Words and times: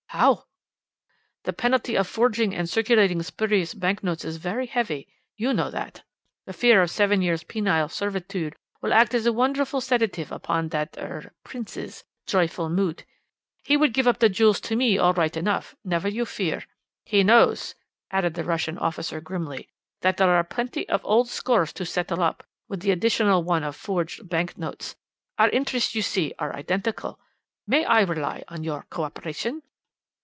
"'How?' 0.13 0.43
"'The 1.43 1.53
penalty 1.53 1.95
of 1.95 2.05
forging 2.05 2.53
and 2.53 2.69
circulating 2.69 3.23
spurious 3.23 3.73
bank 3.73 4.03
notes 4.03 4.25
is 4.25 4.35
very 4.35 4.65
heavy. 4.65 5.07
You 5.37 5.53
know 5.53 5.71
that. 5.71 6.03
The 6.45 6.51
fear 6.51 6.81
of 6.81 6.91
seven 6.91 7.21
years' 7.21 7.45
penal 7.45 7.87
servitude 7.87 8.57
will 8.81 8.91
act 8.91 9.13
as 9.13 9.25
a 9.25 9.31
wonderful 9.31 9.79
sedative 9.79 10.29
upon 10.29 10.67
the 10.67 10.89
er 10.97 11.31
Prince's 11.45 12.03
joyful 12.27 12.67
mood. 12.67 13.05
He 13.63 13.77
will 13.77 13.87
give 13.87 14.05
up 14.05 14.19
the 14.19 14.27
jewels 14.27 14.59
to 14.67 14.75
me 14.75 14.97
all 14.97 15.13
right 15.13 15.35
enough, 15.37 15.77
never 15.85 16.09
you 16.09 16.25
fear. 16.25 16.65
He 17.05 17.23
knows,' 17.23 17.73
added 18.11 18.33
the 18.33 18.43
Russian 18.43 18.77
officer 18.79 19.21
grimly, 19.21 19.69
'that 20.01 20.17
there 20.17 20.29
are 20.31 20.43
plenty 20.43 20.87
of 20.89 20.99
old 21.05 21.29
scores 21.29 21.71
to 21.71 21.85
settle 21.85 22.21
up, 22.21 22.43
without 22.67 22.83
the 22.83 22.91
additional 22.91 23.43
one 23.43 23.63
of 23.63 23.77
forged 23.77 24.27
bank 24.27 24.57
notes. 24.57 24.97
Our 25.39 25.47
interests, 25.51 25.95
you 25.95 26.01
see, 26.01 26.33
are 26.37 26.53
identical. 26.53 27.17
May 27.65 27.85
I 27.85 28.01
rely 28.01 28.43
on 28.49 28.65
your 28.65 28.85
co 28.89 29.03
operation?' 29.03 29.61